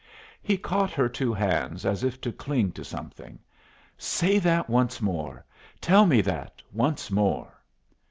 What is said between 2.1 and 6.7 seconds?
to cling to something. "Say that once more. Tell me that